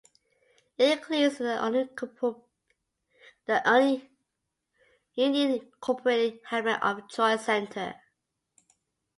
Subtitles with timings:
[0.79, 3.99] It includes the unincorporated
[6.47, 7.93] hamlet of Troy Center.